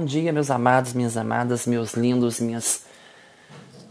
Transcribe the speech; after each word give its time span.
Bom 0.00 0.06
dia, 0.06 0.32
meus 0.32 0.50
amados, 0.50 0.94
minhas 0.94 1.14
amadas, 1.14 1.66
meus 1.66 1.92
lindos, 1.92 2.40
minhas 2.40 2.86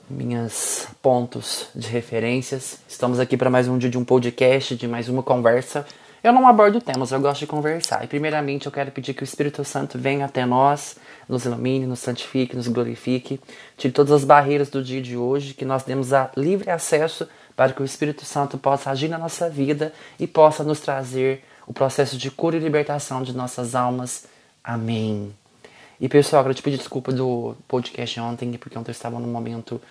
minhas 0.10 0.88
pontos 1.04 1.68
de 1.76 1.88
referências. 1.88 2.80
Estamos 2.90 3.20
aqui 3.20 3.38
para 3.38 3.48
mais 3.48 3.68
um 3.68 3.78
dia 3.78 3.92
de 3.92 3.98
um 4.00 4.04
podcast, 4.04 4.76
de 4.76 4.88
mais 4.88 5.08
uma 5.08 5.22
conversa. 5.22 5.86
Eu 6.24 6.34
não 6.34 6.48
abordo 6.48 6.82
temas, 6.82 7.12
eu 7.12 7.22
gosto 7.22 7.42
de 7.42 7.46
conversar. 7.46 8.04
E 8.04 8.08
primeiramente 8.08 8.66
eu 8.66 8.72
quero 8.72 8.90
pedir 8.90 9.14
que 9.14 9.22
o 9.22 9.24
Espírito 9.24 9.64
Santo 9.64 10.00
venha 10.00 10.26
até 10.26 10.48
nós, 10.48 10.98
nos 11.28 11.46
ilumine, 11.46 11.86
nos 11.86 12.00
santifique, 12.00 12.56
nos 12.56 12.68
glorifique, 12.68 13.40
tire 13.78 13.94
todas 13.94 14.12
as 14.12 14.24
barreiras 14.24 14.68
do 14.68 14.84
dia 14.84 15.04
de 15.04 15.16
hoje, 15.16 15.54
que 15.54 15.64
nós 15.64 15.84
demos 15.84 16.12
a 16.12 16.32
livre 16.36 16.72
acesso 16.72 17.30
para 17.56 17.72
que 17.72 17.84
o 17.84 17.86
Espírito 17.86 18.26
Santo 18.26 18.58
possa 18.58 18.90
agir 18.90 19.10
na 19.10 19.20
nossa 19.20 19.48
vida 19.48 19.94
e 20.20 20.26
possa 20.26 20.64
nos 20.64 20.80
trazer 20.80 21.44
o 21.68 21.72
processo 21.72 22.18
de 22.18 22.32
cura 22.32 22.58
e 22.58 22.60
libertação 22.60 23.22
de 23.22 23.32
nossas 23.32 23.76
almas. 23.76 24.26
Amém. 24.64 25.32
E 26.02 26.08
pessoal, 26.08 26.44
quero 26.44 26.56
te 26.56 26.62
pedir 26.62 26.78
desculpa 26.78 27.12
do 27.12 27.58
podcast 27.68 28.18
ontem, 28.22 28.54
porque 28.54 28.80
ontem 28.80 28.90
eu 28.90 28.94
estava 28.94 29.20
num 29.20 29.28
momento 29.28 29.82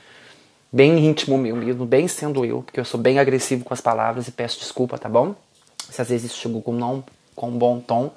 bem 0.72 1.04
íntimo 1.04 1.36
meu 1.36 1.54
mesmo, 1.54 1.84
bem 1.84 2.08
sendo 2.08 2.46
eu, 2.46 2.62
porque 2.62 2.80
eu 2.80 2.84
sou 2.84 2.98
bem 2.98 3.18
agressivo 3.18 3.62
com 3.62 3.74
as 3.74 3.80
palavras 3.82 4.26
e 4.26 4.32
peço 4.32 4.58
desculpa, 4.58 4.96
tá 4.96 5.06
bom? 5.06 5.34
Se 5.90 6.00
às 6.00 6.08
vezes 6.08 6.34
chegou 6.34 6.62
com 6.62 6.72
não 6.72 7.04
com 7.36 7.50
um 7.50 7.58
bom 7.58 7.78
tom. 7.78 8.10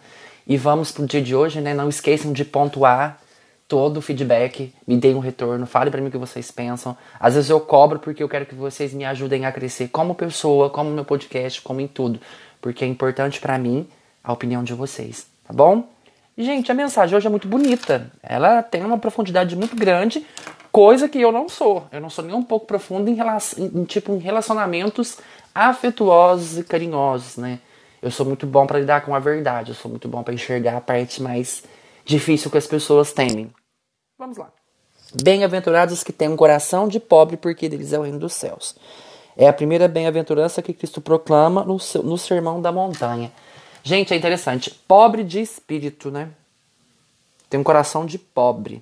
E 0.47 0.55
vamos 0.55 0.93
pro 0.93 1.05
dia 1.05 1.21
de 1.21 1.35
hoje, 1.35 1.59
né? 1.59 1.73
Não 1.73 1.89
esqueçam 1.89 2.31
de 2.31 2.45
pontuar 2.45 3.19
todo 3.67 3.97
o 3.97 4.01
feedback, 4.01 4.73
me 4.87 4.95
deem 4.95 5.15
um 5.15 5.19
retorno, 5.19 5.65
fale 5.65 5.91
para 5.91 5.99
mim 5.99 6.07
o 6.07 6.11
que 6.11 6.17
vocês 6.17 6.49
pensam. 6.49 6.95
Às 7.19 7.35
vezes 7.35 7.49
eu 7.49 7.59
cobro 7.59 7.99
porque 7.99 8.23
eu 8.23 8.29
quero 8.29 8.45
que 8.45 8.55
vocês 8.55 8.93
me 8.93 9.03
ajudem 9.03 9.45
a 9.45 9.51
crescer 9.51 9.89
como 9.89 10.15
pessoa, 10.15 10.69
como 10.69 10.89
meu 10.89 11.03
podcast, 11.03 11.61
como 11.61 11.81
em 11.81 11.87
tudo, 11.87 12.21
porque 12.61 12.85
é 12.85 12.87
importante 12.87 13.41
para 13.41 13.57
mim 13.57 13.85
a 14.23 14.31
opinião 14.31 14.63
de 14.63 14.73
vocês, 14.73 15.27
tá 15.45 15.53
bom? 15.53 15.89
Gente, 16.41 16.71
a 16.71 16.73
mensagem 16.73 17.15
hoje 17.15 17.27
é 17.27 17.29
muito 17.29 17.47
bonita. 17.47 18.11
Ela 18.23 18.63
tem 18.63 18.83
uma 18.83 18.97
profundidade 18.97 19.55
muito 19.55 19.75
grande, 19.75 20.25
coisa 20.71 21.07
que 21.07 21.21
eu 21.21 21.31
não 21.31 21.47
sou. 21.47 21.85
Eu 21.91 22.01
não 22.01 22.09
sou 22.09 22.25
nem 22.25 22.33
um 22.33 22.41
pouco 22.41 22.65
profundo 22.65 23.11
em, 23.11 23.13
relação, 23.13 23.63
em, 23.63 23.85
tipo, 23.85 24.11
em 24.11 24.17
relacionamentos 24.17 25.19
afetuosos 25.53 26.57
e 26.57 26.63
carinhosos, 26.63 27.37
né? 27.37 27.59
Eu 28.01 28.09
sou 28.09 28.25
muito 28.25 28.47
bom 28.47 28.65
para 28.65 28.79
lidar 28.79 29.05
com 29.05 29.13
a 29.13 29.19
verdade, 29.19 29.69
eu 29.69 29.75
sou 29.75 29.91
muito 29.91 30.07
bom 30.07 30.23
para 30.23 30.33
enxergar 30.33 30.75
a 30.75 30.81
parte 30.81 31.21
mais 31.21 31.63
difícil 32.03 32.49
que 32.49 32.57
as 32.57 32.65
pessoas 32.65 33.13
temem. 33.13 33.51
Vamos 34.17 34.37
lá. 34.37 34.51
Bem-aventurados 35.21 36.03
que 36.03 36.11
têm 36.11 36.29
um 36.29 36.35
coração 36.35 36.87
de 36.87 36.99
pobre, 36.99 37.37
porque 37.37 37.69
deles 37.69 37.93
é 37.93 37.99
o 37.99 38.01
reino 38.01 38.17
dos 38.17 38.33
céus. 38.33 38.75
É 39.37 39.47
a 39.47 39.53
primeira 39.53 39.87
bem-aventurança 39.87 40.59
que 40.63 40.73
Cristo 40.73 41.01
proclama 41.01 41.63
no, 41.63 41.79
seu, 41.79 42.01
no 42.01 42.17
Sermão 42.17 42.59
da 42.59 42.71
Montanha. 42.71 43.31
Gente, 43.83 44.13
é 44.13 44.17
interessante. 44.17 44.69
Pobre 44.87 45.23
de 45.23 45.39
espírito, 45.41 46.11
né? 46.11 46.29
Tem 47.49 47.59
um 47.59 47.63
coração 47.63 48.05
de 48.05 48.17
pobre. 48.17 48.81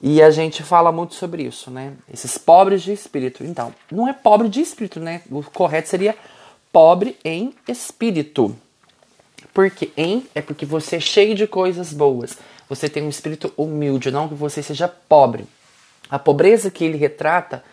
E 0.00 0.22
a 0.22 0.30
gente 0.30 0.62
fala 0.62 0.92
muito 0.92 1.14
sobre 1.14 1.42
isso, 1.42 1.70
né? 1.70 1.94
Esses 2.12 2.36
pobres 2.36 2.82
de 2.82 2.92
espírito. 2.92 3.44
Então, 3.44 3.74
não 3.90 4.08
é 4.08 4.12
pobre 4.12 4.48
de 4.48 4.60
espírito, 4.60 5.00
né? 5.00 5.22
O 5.30 5.42
correto 5.42 5.88
seria 5.88 6.14
pobre 6.72 7.16
em 7.24 7.54
espírito. 7.66 8.56
Porque 9.54 9.90
em 9.96 10.26
é 10.34 10.42
porque 10.42 10.66
você 10.66 10.96
é 10.96 11.00
cheio 11.00 11.34
de 11.34 11.46
coisas 11.46 11.92
boas. 11.92 12.36
Você 12.68 12.88
tem 12.88 13.02
um 13.02 13.08
espírito 13.08 13.52
humilde, 13.56 14.10
não 14.10 14.28
que 14.28 14.34
você 14.34 14.62
seja 14.62 14.88
pobre. 14.88 15.46
A 16.10 16.18
pobreza 16.18 16.70
que 16.70 16.84
ele 16.84 16.98
retrata 16.98 17.64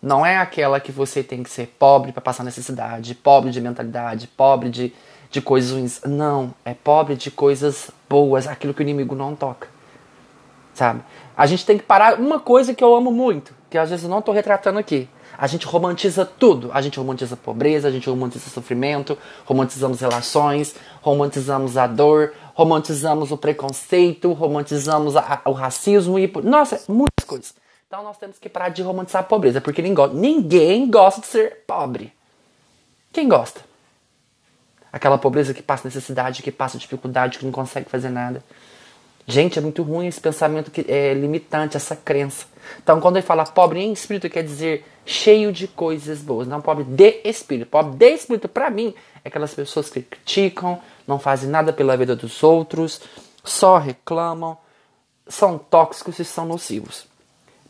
não 0.00 0.24
é 0.24 0.36
aquela 0.36 0.78
que 0.80 0.92
você 0.92 1.22
tem 1.22 1.42
que 1.42 1.50
ser 1.50 1.66
pobre 1.78 2.12
para 2.12 2.20
passar 2.20 2.44
necessidade, 2.44 3.14
pobre 3.14 3.50
de 3.50 3.60
mentalidade, 3.60 4.26
pobre 4.28 4.68
de 4.68 4.92
de 5.32 5.40
coisas 5.40 5.72
ruins. 5.72 6.00
Não, 6.04 6.54
é 6.64 6.74
pobre 6.74 7.16
de 7.16 7.30
coisas 7.30 7.90
boas, 8.08 8.46
aquilo 8.46 8.74
que 8.74 8.80
o 8.80 8.84
inimigo 8.84 9.14
não 9.14 9.34
toca. 9.34 9.66
Sabe? 10.74 11.02
A 11.36 11.46
gente 11.46 11.66
tem 11.66 11.78
que 11.78 11.84
parar 11.84 12.20
uma 12.20 12.38
coisa 12.38 12.74
que 12.74 12.84
eu 12.84 12.94
amo 12.94 13.10
muito, 13.10 13.54
que 13.68 13.78
às 13.78 13.90
vezes 13.90 14.04
eu 14.04 14.10
não 14.10 14.20
estou 14.20 14.34
retratando 14.34 14.78
aqui. 14.78 15.08
A 15.36 15.46
gente 15.46 15.66
romantiza 15.66 16.26
tudo. 16.26 16.70
A 16.72 16.82
gente 16.82 16.98
romantiza 16.98 17.34
a 17.34 17.38
pobreza, 17.38 17.88
a 17.88 17.90
gente 17.90 18.08
romantiza 18.08 18.50
sofrimento, 18.50 19.18
romantizamos 19.46 20.00
relações, 20.00 20.76
romantizamos 21.00 21.76
a 21.78 21.86
dor, 21.86 22.34
romantizamos 22.54 23.32
o 23.32 23.38
preconceito, 23.38 24.32
romantizamos 24.32 25.16
a, 25.16 25.40
a, 25.42 25.50
o 25.50 25.52
racismo 25.52 26.18
e. 26.18 26.30
Nossa, 26.44 26.82
muitas 26.86 27.26
coisas. 27.26 27.54
Então 27.88 28.04
nós 28.04 28.18
temos 28.18 28.38
que 28.38 28.48
parar 28.48 28.68
de 28.68 28.82
romantizar 28.82 29.22
a 29.22 29.24
pobreza, 29.24 29.60
porque 29.60 29.80
ninguém, 29.80 30.08
ninguém 30.14 30.90
gosta 30.90 31.22
de 31.22 31.26
ser 31.26 31.64
pobre. 31.66 32.12
Quem 33.10 33.28
gosta? 33.28 33.71
Aquela 34.92 35.16
pobreza 35.16 35.54
que 35.54 35.62
passa 35.62 35.88
necessidade, 35.88 36.42
que 36.42 36.52
passa 36.52 36.76
dificuldade, 36.76 37.38
que 37.38 37.44
não 37.44 37.52
consegue 37.52 37.88
fazer 37.88 38.10
nada. 38.10 38.44
Gente, 39.26 39.58
é 39.58 39.62
muito 39.62 39.82
ruim 39.82 40.06
esse 40.06 40.20
pensamento 40.20 40.70
que 40.70 40.84
é 40.88 41.14
limitante, 41.14 41.76
essa 41.76 41.94
crença. 41.94 42.46
Então, 42.82 43.00
quando 43.00 43.16
ele 43.16 43.26
fala 43.26 43.44
pobre 43.44 43.80
em 43.80 43.92
espírito, 43.92 44.28
quer 44.28 44.42
dizer 44.42 44.84
cheio 45.06 45.52
de 45.52 45.66
coisas 45.66 46.20
boas, 46.20 46.46
não 46.46 46.60
pobre 46.60 46.84
de 46.84 47.20
espírito. 47.24 47.68
Pobre 47.68 47.96
de 47.96 48.14
espírito, 48.14 48.48
para 48.48 48.68
mim, 48.70 48.94
é 49.24 49.28
aquelas 49.28 49.54
pessoas 49.54 49.88
que 49.88 50.02
criticam, 50.02 50.80
não 51.06 51.18
fazem 51.18 51.48
nada 51.48 51.72
pela 51.72 51.96
vida 51.96 52.14
dos 52.16 52.42
outros, 52.42 53.00
só 53.44 53.78
reclamam, 53.78 54.56
são 55.26 55.56
tóxicos 55.56 56.18
e 56.18 56.24
são 56.24 56.44
nocivos. 56.44 57.06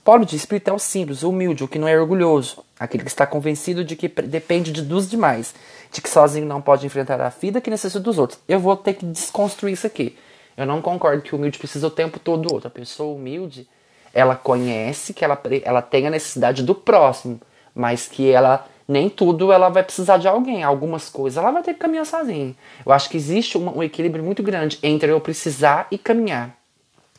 Pobre 0.05 0.27
de 0.27 0.35
espírito 0.35 0.69
é 0.69 0.73
o 0.73 0.81
simples, 0.81 1.23
o 1.23 1.31
humilde, 1.31 1.63
o 1.63 1.69
que 1.69 1.79
não 1.79 1.87
é 1.87 1.97
orgulhoso, 1.97 2.65
aquele 2.79 3.05
que 3.05 3.09
está 3.09 3.25
convencido 3.25 3.85
de 3.85 3.95
que 3.95 4.09
depende 4.09 4.73
de 4.73 4.83
dos 4.83 5.09
demais, 5.09 5.55
de 5.93 6.01
que 6.01 6.09
sozinho 6.09 6.45
não 6.45 6.61
pode 6.61 6.85
enfrentar 6.85 7.21
a 7.21 7.29
vida 7.29 7.61
que 7.61 7.71
necessita 7.71 8.01
dos 8.01 8.19
outros. 8.19 8.41
Eu 8.49 8.59
vou 8.59 8.77
ter 8.77 8.95
que 8.95 9.07
desconstruir 9.07 9.75
isso 9.75 9.87
aqui. 9.87 10.19
Eu 10.57 10.67
não 10.67 10.83
concordo 10.83 11.23
que 11.23 11.33
o 11.33 11.39
humilde 11.39 11.57
precisa 11.57 11.87
o 11.87 11.91
tempo 11.91 12.19
todo 12.19 12.43
do 12.43 12.53
outro. 12.53 12.67
A 12.67 12.71
pessoa 12.71 13.15
humilde, 13.15 13.69
ela 14.13 14.35
conhece 14.35 15.15
que 15.15 15.25
ela, 15.25 15.41
ela 15.63 15.81
tem 15.81 16.05
a 16.09 16.11
necessidade 16.11 16.65
do 16.65 16.75
próximo, 16.75 17.41
mas 17.73 18.09
que 18.09 18.29
ela 18.29 18.67
nem 18.89 19.09
tudo 19.09 19.53
ela 19.53 19.69
vai 19.69 19.85
precisar 19.85 20.17
de 20.17 20.27
alguém. 20.27 20.65
Algumas 20.65 21.09
coisas 21.09 21.37
ela 21.41 21.53
vai 21.53 21.63
ter 21.63 21.75
que 21.75 21.81
caminhar 21.81 22.07
sozinha. 22.07 22.57
Eu 22.85 22.91
acho 22.91 23.09
que 23.09 23.17
existe 23.17 23.57
um, 23.57 23.79
um 23.79 23.83
equilíbrio 23.85 24.25
muito 24.25 24.43
grande 24.43 24.81
entre 24.83 25.13
eu 25.13 25.21
precisar 25.21 25.87
e 25.93 25.97
caminhar. 25.97 26.59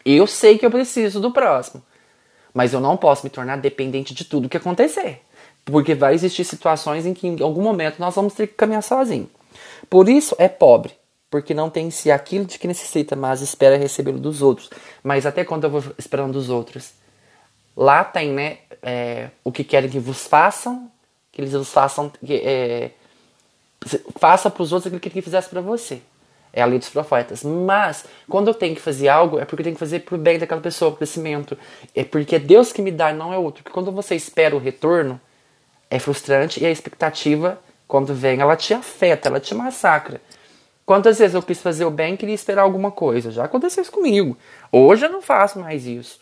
Eu 0.05 0.27
sei 0.27 0.57
que 0.57 0.65
eu 0.65 0.69
preciso 0.69 1.21
do 1.21 1.31
próximo 1.31 1.81
mas 2.53 2.73
eu 2.73 2.79
não 2.79 2.95
posso 2.95 3.25
me 3.25 3.29
tornar 3.29 3.57
dependente 3.57 4.13
de 4.13 4.23
tudo 4.23 4.49
que 4.49 4.57
acontecer. 4.57 5.21
Porque 5.65 5.95
vai 5.95 6.13
existir 6.13 6.43
situações 6.43 7.05
em 7.05 7.13
que 7.13 7.27
em 7.27 7.41
algum 7.41 7.61
momento 7.61 7.99
nós 7.99 8.15
vamos 8.15 8.33
ter 8.33 8.47
que 8.47 8.53
caminhar 8.53 8.83
sozinho. 8.83 9.29
Por 9.89 10.09
isso 10.09 10.35
é 10.37 10.47
pobre, 10.47 10.93
porque 11.29 11.53
não 11.53 11.69
tem 11.69 11.87
em 11.87 11.91
si 11.91 12.11
aquilo 12.11 12.45
de 12.45 12.59
que 12.59 12.67
necessita, 12.67 13.15
mas 13.15 13.41
espera 13.41 13.77
recebê-lo 13.77 14.19
dos 14.19 14.41
outros. 14.41 14.69
Mas 15.01 15.25
até 15.25 15.43
quando 15.43 15.63
eu 15.63 15.69
vou 15.69 15.83
esperando 15.97 16.33
dos 16.33 16.49
outros? 16.49 16.91
Lá 17.75 18.03
tem, 18.03 18.29
né, 18.29 18.59
é, 18.81 19.29
o 19.43 19.51
que 19.51 19.63
querem 19.63 19.89
que 19.89 19.99
vos 19.99 20.27
façam, 20.27 20.91
que 21.31 21.41
eles 21.41 21.53
vos 21.53 21.69
façam, 21.69 22.11
que, 22.23 22.35
é, 22.35 22.91
faça 24.17 24.49
para 24.49 24.61
os 24.61 24.71
outros 24.71 24.87
aquilo 24.87 24.99
que 24.99 25.09
ele 25.09 25.23
fizesse 25.23 25.49
para 25.49 25.61
você. 25.61 26.01
É 26.53 26.61
a 26.61 26.65
lei 26.65 26.77
dos 26.77 26.89
profetas. 26.89 27.43
Mas, 27.43 28.05
quando 28.29 28.47
eu 28.47 28.53
tenho 28.53 28.75
que 28.75 28.81
fazer 28.81 29.09
algo, 29.09 29.39
é 29.39 29.45
porque 29.45 29.61
eu 29.61 29.63
tenho 29.63 29.75
que 29.75 29.79
fazer 29.79 30.01
pro 30.01 30.17
bem 30.17 30.37
daquela 30.37 30.61
pessoa, 30.61 30.91
pro 30.91 30.99
crescimento. 30.99 31.57
É 31.95 32.03
porque 32.03 32.35
é 32.35 32.39
Deus 32.39 32.71
que 32.71 32.81
me 32.81 32.91
dá 32.91 33.11
e 33.11 33.15
não 33.15 33.33
é 33.33 33.37
outro. 33.37 33.63
Porque 33.63 33.73
quando 33.73 33.91
você 33.91 34.15
espera 34.15 34.55
o 34.55 34.59
retorno, 34.59 35.19
é 35.89 35.97
frustrante 35.97 36.61
e 36.61 36.65
a 36.65 36.71
expectativa, 36.71 37.59
quando 37.87 38.13
vem, 38.13 38.39
ela 38.39 38.55
te 38.55 38.73
afeta, 38.73 39.29
ela 39.29 39.39
te 39.39 39.55
massacra. 39.55 40.21
Quantas 40.85 41.19
vezes 41.19 41.33
eu 41.33 41.41
quis 41.41 41.61
fazer 41.61 41.85
o 41.85 41.91
bem 41.91 42.13
e 42.13 42.17
queria 42.17 42.35
esperar 42.35 42.63
alguma 42.63 42.91
coisa? 42.91 43.31
Já 43.31 43.45
aconteceu 43.45 43.81
isso 43.81 43.91
comigo. 43.91 44.37
Hoje 44.71 45.05
eu 45.05 45.09
não 45.09 45.21
faço 45.21 45.59
mais 45.59 45.87
isso. 45.87 46.19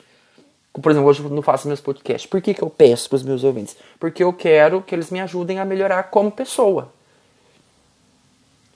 Por 0.74 0.91
exemplo, 0.91 1.09
hoje 1.09 1.22
eu 1.24 1.30
não 1.30 1.41
faço 1.41 1.68
meus 1.68 1.81
podcasts. 1.81 2.30
Por 2.30 2.41
que, 2.41 2.53
que 2.53 2.62
eu 2.62 2.70
peço 2.70 3.09
para 3.09 3.18
os 3.18 3.24
meus 3.24 3.44
ouvintes? 3.44 3.75
Porque 4.00 4.24
eu 4.24 4.31
quero 4.31 4.81
que 4.81 4.96
eles 4.96 5.09
me 5.09 5.20
ajudem 5.20 5.59
a 5.59 5.66
melhorar 5.66 6.03
como 6.03 6.31
pessoa. 6.31 6.94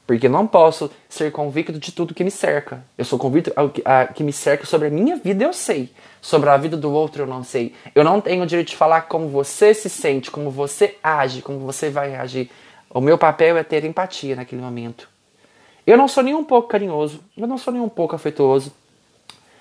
Porque 0.06 0.30
não 0.30 0.46
posso 0.46 0.92
ser 1.10 1.32
convicto 1.32 1.74
de 1.74 1.92
tudo 1.92 2.14
que 2.14 2.24
me 2.24 2.30
cerca. 2.30 2.84
Eu 2.98 3.04
sou 3.06 3.18
convicto 3.18 3.52
ao 3.56 3.70
que, 3.70 3.82
a, 3.84 4.06
que 4.06 4.24
me 4.24 4.32
cerca 4.32 4.66
sobre 4.66 4.88
a 4.88 4.92
minha 4.92 5.16
vida, 5.16 5.44
eu 5.44 5.54
sei. 5.54 5.90
Sobre 6.22 6.50
a 6.50 6.58
vida 6.58 6.78
do 6.78 6.92
outro, 6.92 7.24
eu 7.24 7.28
não 7.28 7.44
sei. 7.44 7.74
Eu 7.94 8.04
não 8.04 8.22
tenho 8.22 8.44
o 8.44 8.46
direito 8.46 8.70
de 8.70 8.76
falar 8.76 9.02
como 9.04 9.28
você 9.28 9.74
se 9.74 9.90
sente, 9.90 10.30
como 10.30 10.52
você 10.52 10.96
age, 11.04 11.42
como 11.42 11.60
você 11.60 11.90
vai 11.90 12.16
agir. 12.16 12.52
O 12.90 13.02
meu 13.02 13.18
papel 13.18 13.58
é 13.58 13.64
ter 13.64 13.84
empatia 13.84 14.36
naquele 14.36 14.62
momento. 14.62 15.10
Eu 15.86 15.98
não 15.98 16.08
sou 16.08 16.24
nem 16.24 16.34
um 16.34 16.44
pouco 16.44 16.68
carinhoso, 16.68 17.20
eu 17.38 17.48
não 17.48 17.58
sou 17.58 17.74
nem 17.74 17.82
um 17.82 17.90
pouco 17.90 18.16
afetuoso. 18.16 18.72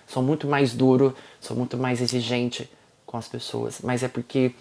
Sou 0.07 0.23
muito 0.23 0.47
mais 0.47 0.75
duro, 0.75 1.15
sou 1.41 1.57
muito 1.57 1.77
mais 1.77 2.01
exigente 2.01 2.71
com 3.07 3.17
as 3.17 3.29
pessoas. 3.29 3.81
Mas 3.83 4.03
é 4.03 4.09
porque 4.09 4.55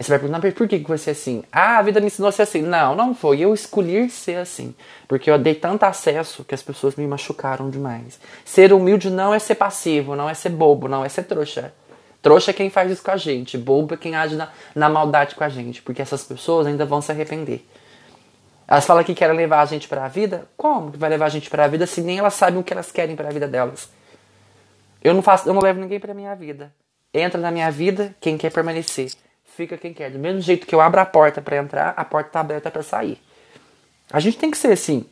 Aí 0.00 0.04
você 0.04 0.12
vai 0.12 0.18
perguntar, 0.18 0.52
por 0.52 0.66
que 0.66 0.78
você 0.78 1.10
é 1.10 1.12
assim? 1.12 1.44
Ah, 1.52 1.76
a 1.76 1.82
vida 1.82 2.00
me 2.00 2.06
ensinou 2.06 2.30
a 2.30 2.32
ser 2.32 2.40
assim. 2.40 2.62
Não, 2.62 2.94
não 2.94 3.14
foi. 3.14 3.38
Eu 3.38 3.52
escolhi 3.52 4.08
ser 4.08 4.36
assim. 4.36 4.74
Porque 5.06 5.30
eu 5.30 5.38
dei 5.38 5.54
tanto 5.54 5.82
acesso 5.82 6.42
que 6.42 6.54
as 6.54 6.62
pessoas 6.62 6.96
me 6.96 7.06
machucaram 7.06 7.68
demais. 7.68 8.18
Ser 8.42 8.72
humilde 8.72 9.10
não 9.10 9.34
é 9.34 9.38
ser 9.38 9.56
passivo, 9.56 10.16
não 10.16 10.26
é 10.26 10.32
ser 10.32 10.48
bobo, 10.48 10.88
não 10.88 11.04
é 11.04 11.08
ser 11.10 11.24
trouxa. 11.24 11.74
Trouxa 12.22 12.50
é 12.50 12.54
quem 12.54 12.70
faz 12.70 12.90
isso 12.90 13.02
com 13.02 13.10
a 13.10 13.18
gente. 13.18 13.58
Bobo 13.58 13.92
é 13.92 13.96
quem 13.98 14.16
age 14.16 14.36
na, 14.36 14.48
na 14.74 14.88
maldade 14.88 15.34
com 15.34 15.44
a 15.44 15.50
gente. 15.50 15.82
Porque 15.82 16.00
essas 16.00 16.24
pessoas 16.24 16.66
ainda 16.66 16.86
vão 16.86 17.02
se 17.02 17.12
arrepender. 17.12 17.62
Elas 18.66 18.86
falam 18.86 19.04
que 19.04 19.12
querem 19.12 19.36
levar 19.36 19.60
a 19.60 19.66
gente 19.66 19.86
para 19.86 20.06
a 20.06 20.08
vida. 20.08 20.48
Como 20.56 20.92
que 20.92 20.96
vai 20.96 21.10
levar 21.10 21.26
a 21.26 21.28
gente 21.28 21.50
para 21.50 21.66
a 21.66 21.68
vida 21.68 21.86
se 21.86 22.00
nem 22.00 22.20
elas 22.20 22.32
sabem 22.32 22.58
o 22.58 22.64
que 22.64 22.72
elas 22.72 22.90
querem 22.90 23.14
para 23.14 23.28
a 23.28 23.32
vida 23.32 23.46
delas? 23.46 23.90
Eu 25.04 25.12
não 25.12 25.20
faço, 25.20 25.46
eu 25.46 25.52
não 25.52 25.60
levo 25.60 25.78
ninguém 25.78 26.00
pra 26.00 26.14
minha 26.14 26.34
vida. 26.34 26.72
Entra 27.12 27.38
na 27.38 27.50
minha 27.50 27.70
vida 27.70 28.16
quem 28.18 28.38
quer 28.38 28.50
permanecer. 28.50 29.10
Fica 29.60 29.76
quem 29.76 29.92
quer. 29.92 30.10
Do 30.10 30.18
mesmo 30.18 30.40
jeito 30.40 30.66
que 30.66 30.74
eu 30.74 30.80
abro 30.80 30.98
a 31.02 31.04
porta 31.04 31.42
para 31.42 31.58
entrar, 31.58 31.92
a 31.94 32.02
porta 32.02 32.30
tá 32.30 32.40
aberta 32.40 32.70
para 32.70 32.82
sair. 32.82 33.20
A 34.10 34.18
gente 34.18 34.38
tem 34.38 34.50
que 34.50 34.56
ser 34.56 34.72
assim 34.72 35.04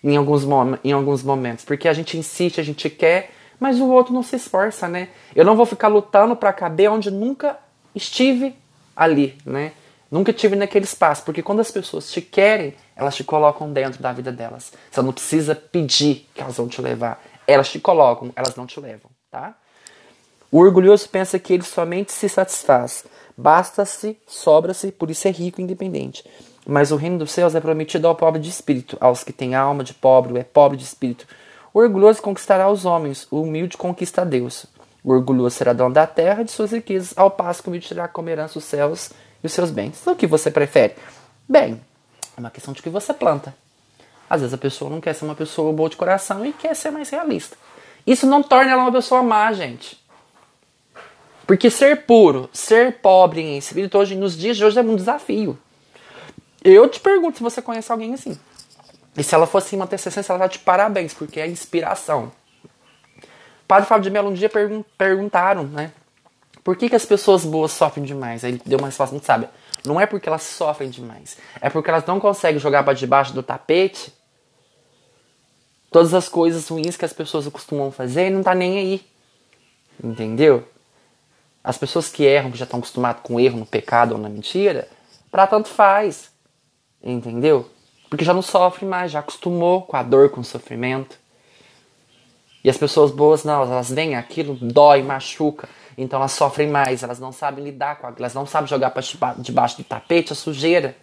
em 0.00 0.16
alguns, 0.16 0.44
em 0.84 0.92
alguns 0.92 1.24
momentos, 1.24 1.64
porque 1.64 1.88
a 1.88 1.92
gente 1.92 2.16
insiste, 2.16 2.60
a 2.60 2.62
gente 2.62 2.88
quer, 2.88 3.32
mas 3.58 3.80
o 3.80 3.88
outro 3.88 4.14
não 4.14 4.22
se 4.22 4.36
esforça, 4.36 4.86
né? 4.86 5.08
Eu 5.34 5.44
não 5.44 5.56
vou 5.56 5.66
ficar 5.66 5.88
lutando 5.88 6.36
para 6.36 6.52
caber 6.52 6.88
onde 6.88 7.10
nunca 7.10 7.58
estive 7.96 8.54
ali, 8.94 9.36
né? 9.44 9.72
Nunca 10.08 10.30
estive 10.30 10.54
naquele 10.54 10.84
espaço, 10.84 11.24
porque 11.24 11.42
quando 11.42 11.58
as 11.58 11.72
pessoas 11.72 12.08
te 12.08 12.22
querem, 12.22 12.74
elas 12.94 13.16
te 13.16 13.24
colocam 13.24 13.72
dentro 13.72 14.00
da 14.00 14.12
vida 14.12 14.30
delas. 14.30 14.72
Você 14.88 15.02
não 15.02 15.12
precisa 15.12 15.52
pedir 15.52 16.28
que 16.32 16.40
elas 16.40 16.56
vão 16.56 16.68
te 16.68 16.80
levar. 16.80 17.20
Elas 17.44 17.68
te 17.68 17.80
colocam, 17.80 18.30
elas 18.36 18.54
não 18.54 18.66
te 18.66 18.78
levam, 18.78 19.10
tá? 19.32 19.56
O 20.48 20.60
orgulhoso 20.60 21.08
pensa 21.08 21.40
que 21.40 21.52
ele 21.52 21.64
somente 21.64 22.12
se 22.12 22.28
satisfaz. 22.28 23.04
Basta-se, 23.36 24.18
sobra-se, 24.26 24.90
por 24.90 25.10
isso 25.10 25.28
é 25.28 25.30
rico 25.30 25.60
e 25.60 25.64
independente. 25.64 26.24
Mas 26.66 26.90
o 26.90 26.96
reino 26.96 27.18
dos 27.18 27.30
céus 27.30 27.54
é 27.54 27.60
prometido 27.60 28.08
ao 28.08 28.14
pobre 28.14 28.40
de 28.40 28.48
espírito, 28.48 28.96
aos 29.00 29.22
que 29.22 29.32
têm 29.32 29.54
alma 29.54 29.84
de 29.84 29.94
pobre, 29.94 30.38
é 30.38 30.42
pobre 30.42 30.76
de 30.76 30.84
espírito. 30.84 31.26
O 31.72 31.78
orgulhoso 31.78 32.22
conquistará 32.22 32.70
os 32.70 32.84
homens, 32.84 33.26
o 33.30 33.42
humilde 33.42 33.76
conquista 33.76 34.22
a 34.22 34.24
Deus. 34.24 34.66
O 35.04 35.12
orgulhoso 35.12 35.56
será 35.56 35.72
dono 35.72 35.94
da 35.94 36.06
terra 36.06 36.42
de 36.42 36.50
suas 36.50 36.72
riquezas, 36.72 37.12
ao 37.16 37.30
passo 37.30 37.62
que 37.62 37.68
o 37.68 37.70
humilde 37.70 37.88
terá 37.88 38.08
como 38.08 38.28
herança 38.28 38.58
os 38.58 38.64
céus 38.64 39.10
e 39.42 39.46
os 39.46 39.52
seus 39.52 39.70
bens. 39.70 39.98
Então, 40.00 40.14
o 40.14 40.16
que 40.16 40.26
você 40.26 40.50
prefere? 40.50 40.94
Bem, 41.48 41.80
é 42.36 42.40
uma 42.40 42.50
questão 42.50 42.74
de 42.74 42.82
que 42.82 42.90
você 42.90 43.14
planta. 43.14 43.54
Às 44.28 44.40
vezes 44.40 44.54
a 44.54 44.58
pessoa 44.58 44.90
não 44.90 45.00
quer 45.00 45.14
ser 45.14 45.24
uma 45.24 45.34
pessoa 45.34 45.72
boa 45.72 45.88
de 45.88 45.96
coração 45.96 46.44
e 46.44 46.52
quer 46.52 46.74
ser 46.74 46.90
mais 46.90 47.10
realista. 47.10 47.56
Isso 48.06 48.26
não 48.26 48.42
torna 48.42 48.72
ela 48.72 48.82
uma 48.82 48.92
pessoa 48.92 49.22
má, 49.22 49.52
gente. 49.52 50.04
Porque 51.46 51.70
ser 51.70 52.04
puro, 52.04 52.50
ser 52.52 52.98
pobre 52.98 53.40
em 53.40 53.56
espírito, 53.56 53.96
hoje, 53.96 54.16
nos 54.16 54.36
dias 54.36 54.56
de 54.56 54.64
hoje 54.64 54.78
é 54.78 54.82
um 54.82 54.96
desafio. 54.96 55.56
Eu 56.64 56.88
te 56.88 56.98
pergunto 56.98 57.36
se 57.36 57.42
você 57.42 57.62
conhece 57.62 57.92
alguém 57.92 58.14
assim. 58.14 58.36
E 59.16 59.22
se 59.22 59.34
ela 59.34 59.46
fosse 59.46 59.76
uma 59.76 59.86
TCC, 59.86 60.24
ela 60.28 60.40
tá 60.40 60.46
de 60.48 60.58
parabéns, 60.58 61.14
porque 61.14 61.40
é 61.40 61.46
inspiração. 61.46 62.32
Padre 63.66 63.88
Fábio 63.88 64.04
de 64.04 64.10
Mello 64.10 64.30
um 64.30 64.34
dia 64.34 64.48
pergun 64.48 64.84
perguntaram, 64.98 65.64
né? 65.64 65.92
Por 66.62 66.76
que, 66.76 66.88
que 66.88 66.96
as 66.96 67.04
pessoas 67.04 67.44
boas 67.44 67.70
sofrem 67.70 68.04
demais? 68.04 68.44
Aí 68.44 68.52
ele 68.52 68.62
deu 68.66 68.78
uma 68.78 68.88
resposta 68.88 69.14
muito 69.14 69.24
sábia. 69.24 69.48
Não 69.84 70.00
é 70.00 70.06
porque 70.06 70.28
elas 70.28 70.42
sofrem 70.42 70.90
demais. 70.90 71.38
É 71.60 71.70
porque 71.70 71.88
elas 71.88 72.04
não 72.04 72.18
conseguem 72.18 72.58
jogar 72.58 72.82
para 72.82 72.92
debaixo 72.92 73.32
do 73.32 73.42
tapete 73.42 74.12
todas 75.90 76.12
as 76.12 76.28
coisas 76.28 76.68
ruins 76.68 76.96
que 76.96 77.04
as 77.04 77.12
pessoas 77.12 77.46
costumam 77.48 77.92
fazer 77.92 78.26
e 78.26 78.30
não 78.30 78.42
tá 78.42 78.54
nem 78.54 78.78
aí. 78.78 79.06
Entendeu? 80.02 80.66
As 81.66 81.76
pessoas 81.76 82.08
que 82.08 82.22
erram, 82.22 82.52
que 82.52 82.56
já 82.56 82.64
estão 82.64 82.78
acostumadas 82.78 83.22
com 83.24 83.40
erro, 83.40 83.58
no 83.58 83.66
pecado 83.66 84.12
ou 84.12 84.18
na 84.18 84.28
mentira, 84.28 84.86
para 85.32 85.48
tanto 85.48 85.68
faz. 85.68 86.30
Entendeu? 87.02 87.68
Porque 88.08 88.24
já 88.24 88.32
não 88.32 88.40
sofre 88.40 88.86
mais, 88.86 89.10
já 89.10 89.18
acostumou 89.18 89.82
com 89.82 89.96
a 89.96 90.02
dor, 90.04 90.30
com 90.30 90.42
o 90.42 90.44
sofrimento. 90.44 91.18
E 92.62 92.70
as 92.70 92.76
pessoas 92.76 93.10
boas, 93.10 93.42
não, 93.42 93.62
elas 93.62 93.90
veem 93.90 94.14
aquilo, 94.14 94.54
dói, 94.54 95.02
machuca, 95.02 95.68
então 95.98 96.20
elas 96.20 96.30
sofrem 96.32 96.68
mais, 96.68 97.02
elas 97.02 97.18
não 97.18 97.32
sabem 97.32 97.64
lidar 97.64 97.96
com 97.96 98.06
aquilo, 98.06 98.22
elas 98.22 98.34
não 98.34 98.46
sabem 98.46 98.68
jogar 98.68 98.90
para 98.90 99.02
debaixo 99.38 99.78
do 99.78 99.84
tapete 99.84 100.32
a 100.32 100.36
sujeira 100.36 100.96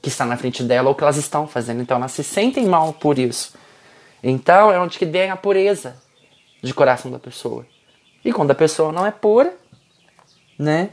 que 0.00 0.08
está 0.08 0.24
na 0.24 0.36
frente 0.36 0.62
dela 0.62 0.88
ou 0.88 0.94
que 0.94 1.02
elas 1.02 1.16
estão 1.16 1.48
fazendo. 1.48 1.82
Então 1.82 1.96
elas 1.96 2.12
se 2.12 2.22
sentem 2.22 2.66
mal 2.66 2.92
por 2.92 3.18
isso. 3.18 3.52
Então 4.22 4.70
é 4.70 4.78
onde 4.78 4.96
que 4.96 5.06
vem 5.06 5.28
a 5.28 5.36
pureza 5.36 5.96
de 6.62 6.72
coração 6.72 7.10
da 7.10 7.18
pessoa. 7.18 7.66
E 8.24 8.32
quando 8.32 8.50
a 8.50 8.54
pessoa 8.54 8.90
não 8.90 9.04
é 9.04 9.10
pura, 9.10 9.54
né, 10.58 10.90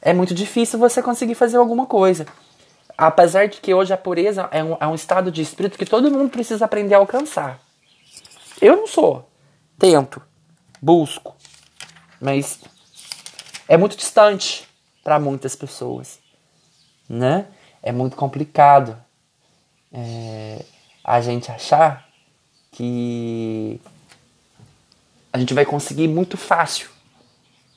é 0.00 0.12
muito 0.12 0.34
difícil 0.34 0.78
você 0.78 1.02
conseguir 1.02 1.34
fazer 1.34 1.58
alguma 1.58 1.86
coisa. 1.86 2.26
Apesar 2.96 3.48
de 3.48 3.60
que 3.60 3.74
hoje 3.74 3.92
a 3.92 3.96
pureza 3.96 4.48
é 4.50 4.62
um, 4.62 4.76
é 4.80 4.86
um 4.86 4.94
estado 4.94 5.30
de 5.30 5.42
espírito 5.42 5.78
que 5.78 5.86
todo 5.86 6.10
mundo 6.10 6.30
precisa 6.30 6.64
aprender 6.64 6.94
a 6.94 6.98
alcançar. 6.98 7.60
Eu 8.60 8.76
não 8.76 8.86
sou. 8.86 9.28
Tento, 9.78 10.20
busco, 10.80 11.34
mas 12.20 12.60
é 13.66 13.76
muito 13.76 13.96
distante 13.96 14.68
para 15.02 15.18
muitas 15.18 15.56
pessoas, 15.56 16.18
né? 17.08 17.46
É 17.82 17.90
muito 17.90 18.14
complicado 18.14 18.96
é, 19.90 20.62
a 21.02 21.20
gente 21.22 21.50
achar 21.50 22.06
que 22.70 23.80
a 25.32 25.38
gente 25.38 25.54
vai 25.54 25.64
conseguir 25.64 26.08
muito 26.08 26.36
fácil 26.36 26.88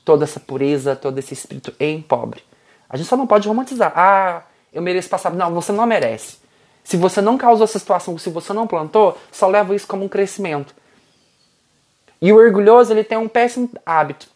toda 0.04 0.24
essa 0.24 0.40
pureza, 0.40 0.94
todo 0.94 1.18
esse 1.18 1.34
espírito 1.34 1.74
em 1.80 2.00
pobre. 2.02 2.42
A 2.88 2.96
gente 2.96 3.08
só 3.08 3.16
não 3.16 3.26
pode 3.26 3.48
romantizar. 3.48 3.92
Ah, 3.96 4.42
eu 4.72 4.82
mereço 4.82 5.08
passar. 5.08 5.32
Não, 5.32 5.52
você 5.54 5.72
não 5.72 5.86
merece. 5.86 6.38
Se 6.82 6.96
você 6.96 7.20
não 7.20 7.38
causou 7.38 7.64
essa 7.64 7.78
situação, 7.78 8.18
se 8.18 8.28
você 8.28 8.52
não 8.52 8.66
plantou, 8.66 9.18
só 9.32 9.46
leva 9.48 9.74
isso 9.74 9.86
como 9.86 10.04
um 10.04 10.08
crescimento. 10.08 10.74
E 12.20 12.32
o 12.32 12.36
orgulhoso, 12.36 12.92
ele 12.92 13.04
tem 13.04 13.16
um 13.16 13.28
péssimo 13.28 13.70
hábito. 13.84 14.28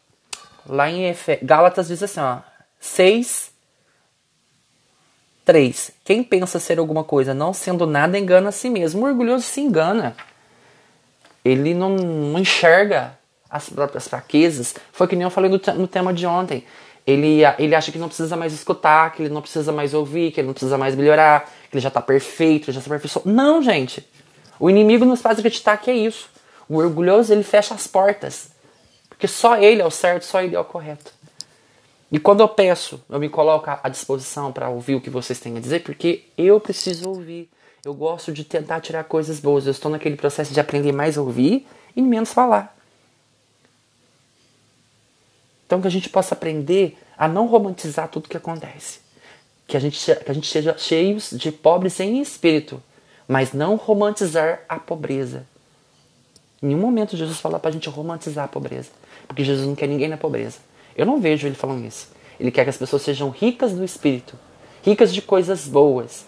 Lá 0.67 0.91
em 0.91 1.09
Efe... 1.09 1.39
Gálatas 1.43 1.89
diz 1.89 2.03
assim, 2.03 2.21
ó. 2.21 2.39
6, 2.81 3.53
3. 5.45 5.93
Quem 6.05 6.23
pensa 6.23 6.59
ser 6.59 6.79
alguma 6.79 7.05
coisa 7.05 7.35
não 7.35 7.53
sendo 7.53 7.87
nada 7.87 8.19
engana 8.19 8.49
a 8.49 8.53
si 8.53 8.71
mesmo. 8.71 9.03
O 9.03 9.09
orgulhoso 9.09 9.45
se 9.45 9.61
engana 9.61 10.17
ele 11.45 11.75
não, 11.75 11.91
não 11.97 12.39
enxerga 12.39 13.19
as 13.49 13.69
próprias 13.71 14.07
fraquezas. 14.07 14.75
Foi 14.93 15.07
que 15.07 15.17
nem 15.17 15.25
eu 15.25 15.31
falei 15.31 15.51
no, 15.51 15.61
no 15.75 15.89
tema 15.89 16.13
de 16.13 16.27
ontem. 16.27 16.65
Ele, 17.07 17.41
ele 17.59 17.75
acha 17.75 17.91
que 17.91 17.99
não 17.99 18.09
precisa 18.09 18.37
mais 18.37 18.53
escutar, 18.53 19.13
que 19.13 19.23
ele 19.23 19.33
não 19.33 19.41
precisa 19.41 19.73
mais 19.73 19.95
ouvir, 19.95 20.31
que 20.31 20.41
ele 20.41 20.47
não 20.47 20.53
precisa 20.53 20.77
mais 20.77 20.95
melhorar, 20.95 21.51
que 21.71 21.77
ele 21.77 21.81
já 21.81 21.89
está 21.89 22.03
perfeito, 22.03 22.71
já 22.71 22.81
está 22.81 22.91
perfeito. 22.91 23.27
Não, 23.27 23.63
gente. 23.63 24.07
O 24.61 24.69
inimigo 24.69 25.05
nos 25.05 25.23
faz 25.23 25.39
acreditar 25.39 25.79
que 25.79 25.91
é 25.91 25.95
isso. 25.95 26.29
O 26.69 26.77
orgulhoso, 26.77 27.33
ele 27.33 27.43
fecha 27.43 27.75
as 27.75 27.87
portas. 27.87 28.51
Porque 29.09 29.27
só 29.27 29.57
ele 29.57 29.81
é 29.81 29.87
o 29.87 29.91
certo, 29.91 30.25
só 30.25 30.43
ele 30.43 30.55
é 30.55 30.61
o 30.61 30.65
correto. 30.65 31.13
E 32.11 32.19
quando 32.19 32.41
eu 32.41 32.49
peço, 32.49 33.03
eu 33.09 33.19
me 33.19 33.29
coloco 33.29 33.71
à 33.83 33.89
disposição 33.89 34.53
para 34.53 34.69
ouvir 34.69 34.95
o 34.95 35.01
que 35.01 35.11
vocês 35.11 35.39
têm 35.39 35.57
a 35.57 35.61
dizer, 35.61 35.83
porque 35.83 36.25
eu 36.37 36.61
preciso 36.61 37.09
ouvir. 37.09 37.51
Eu 37.85 37.95
gosto 37.95 38.33
de 38.33 38.45
tentar 38.45 38.81
tirar 38.81 39.05
coisas 39.05 39.41
boas. 39.41 39.67
Eu 39.67 39.73
estou 39.73 39.91
naquele 39.91 40.17
processo 40.17 40.53
de 40.53 40.61
aprender 40.61 40.93
mais 40.93 41.17
a 41.17 41.23
ouvir 41.23 41.67
e 41.95 42.03
menos 42.03 42.33
falar. 42.33 42.77
Então 45.67 45.81
que 45.81 45.87
a 45.87 45.91
gente 45.91 46.09
possa 46.09 46.35
aprender 46.35 46.99
a 47.17 47.29
não 47.29 47.47
romantizar 47.47 48.09
tudo 48.09 48.29
que 48.29 48.37
acontece. 48.37 49.01
Que 49.67 49.77
a 49.77 49.81
gente, 49.81 49.99
que 50.03 50.31
a 50.31 50.35
gente 50.35 50.49
seja 50.49 50.77
cheios 50.79 51.31
de 51.31 51.53
pobres 51.53 52.01
em 52.01 52.21
espírito, 52.21 52.83
mas 53.27 53.53
não 53.53 53.77
romantizar 53.77 54.63
a 54.69 54.79
pobreza. 54.79 55.47
Em 56.63 56.69
nenhum 56.69 56.81
momento 56.81 57.17
Jesus 57.17 57.39
fala 57.39 57.59
para 57.61 57.71
a 57.71 57.73
gente 57.73 57.89
romantizar 57.89 58.47
a 58.47 58.49
pobreza. 58.49 58.91
Porque 59.27 59.45
Jesus 59.45 59.67
não 59.67 59.75
quer 59.75 59.87
ninguém 59.87 60.09
na 60.09 60.17
pobreza. 60.17 60.59
Eu 60.97 61.07
não 61.07 61.21
vejo 61.21 61.47
ele 61.47 61.55
falando 61.55 61.85
isso. 61.85 62.09
Ele 62.41 62.51
quer 62.51 62.65
que 62.65 62.71
as 62.71 62.77
pessoas 62.77 63.03
sejam 63.03 63.31
ricas 63.31 63.73
do 63.73 63.85
espírito, 63.85 64.39
ricas 64.83 65.13
de 65.13 65.21
coisas 65.21 65.67
boas, 65.67 66.25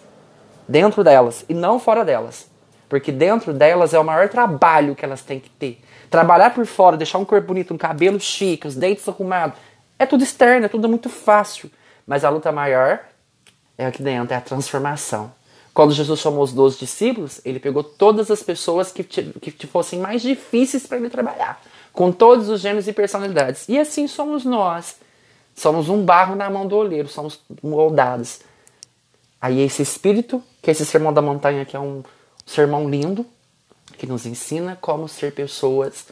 dentro 0.71 1.03
delas 1.03 1.45
e 1.49 1.53
não 1.53 1.79
fora 1.79 2.05
delas. 2.05 2.49
Porque 2.87 3.11
dentro 3.11 3.53
delas 3.53 3.93
é 3.93 3.99
o 3.99 4.03
maior 4.03 4.29
trabalho 4.29 4.95
que 4.95 5.05
elas 5.05 5.21
têm 5.21 5.39
que 5.39 5.49
ter. 5.49 5.81
Trabalhar 6.09 6.53
por 6.53 6.65
fora, 6.65 6.97
deixar 6.97 7.17
um 7.17 7.25
corpo 7.25 7.47
bonito, 7.47 7.73
um 7.73 7.77
cabelo 7.77 8.19
chique, 8.19 8.67
os 8.67 8.75
dentes 8.75 9.07
arrumados, 9.07 9.57
é 9.99 10.05
tudo 10.05 10.23
externo, 10.23 10.65
é 10.65 10.69
tudo 10.69 10.89
muito 10.89 11.09
fácil. 11.09 11.69
Mas 12.07 12.25
a 12.25 12.29
luta 12.29 12.51
maior 12.51 12.99
é 13.77 13.85
aqui 13.85 14.01
dentro, 14.01 14.33
é 14.33 14.37
a 14.37 14.41
transformação. 14.41 15.31
Quando 15.73 15.93
Jesus 15.93 16.19
chamou 16.19 16.43
os 16.43 16.51
12 16.51 16.79
discípulos, 16.79 17.39
ele 17.45 17.59
pegou 17.59 17.83
todas 17.83 18.29
as 18.29 18.43
pessoas 18.43 18.91
que, 18.91 19.03
que 19.03 19.67
fossem 19.67 19.99
mais 19.99 20.21
difíceis 20.21 20.85
para 20.85 20.97
ele 20.97 21.09
trabalhar, 21.09 21.61
com 21.93 22.11
todos 22.11 22.49
os 22.49 22.59
gêneros 22.59 22.87
e 22.87 22.93
personalidades. 22.93 23.69
E 23.69 23.79
assim 23.79 24.07
somos 24.07 24.43
nós. 24.43 24.97
Somos 25.55 25.87
um 25.87 26.03
barro 26.03 26.35
na 26.35 26.49
mão 26.49 26.67
do 26.67 26.75
oleiro, 26.75 27.07
somos 27.07 27.39
moldados. 27.63 28.41
Aí 29.41 29.61
esse 29.61 29.81
espírito, 29.81 30.43
que 30.61 30.71
esse 30.71 30.85
sermão 30.85 31.13
da 31.13 31.21
montanha, 31.21 31.65
que 31.65 31.75
é 31.75 31.79
um 31.79 32.03
sermão 32.45 32.89
lindo, 32.89 33.25
que 33.97 34.05
nos 34.05 34.25
ensina 34.25 34.77
como 34.79 35.07
ser 35.07 35.33
pessoas 35.33 36.07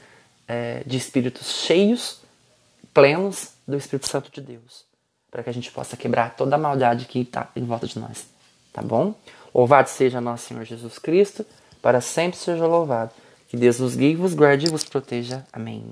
é, 0.47 0.83
de 0.85 0.97
espíritos 0.97 1.47
cheios, 1.47 2.21
plenos 2.93 3.51
do 3.67 3.77
Espírito 3.77 4.07
Santo 4.07 4.31
de 4.31 4.41
Deus, 4.41 4.83
para 5.29 5.43
que 5.43 5.49
a 5.49 5.53
gente 5.53 5.71
possa 5.71 5.95
quebrar 5.95 6.35
toda 6.35 6.55
a 6.55 6.59
maldade 6.59 7.05
que 7.05 7.19
está 7.19 7.49
em 7.55 7.63
volta 7.63 7.87
de 7.87 7.99
nós, 7.99 8.27
tá 8.73 8.81
bom? 8.81 9.13
Louvado 9.53 9.89
seja 9.89 10.19
nosso 10.19 10.47
Senhor 10.47 10.63
Jesus 10.63 10.99
Cristo, 10.99 11.45
para 11.81 12.01
sempre 12.01 12.37
seja 12.37 12.65
louvado. 12.65 13.11
Que 13.47 13.57
Deus 13.57 13.79
vos 13.79 13.95
guie, 13.95 14.15
vos 14.15 14.35
guarde 14.35 14.67
e 14.67 14.69
vos 14.69 14.83
proteja. 14.83 15.43
Amém. 15.51 15.91